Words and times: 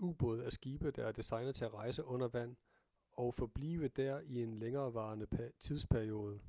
ubåde 0.00 0.44
er 0.44 0.50
skibe 0.50 0.90
der 0.90 1.06
er 1.06 1.12
designet 1.12 1.56
til 1.56 1.64
at 1.64 1.74
rejse 1.74 2.04
under 2.04 2.28
vand 2.28 2.56
og 3.12 3.34
forblive 3.34 3.88
der 3.88 4.20
i 4.20 4.42
en 4.42 4.54
længevarende 4.58 5.52
tidsperiode 5.60 6.40